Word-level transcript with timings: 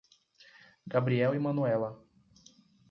Gabriel 0.87 1.35
e 1.35 1.39
Manuela 1.39 1.95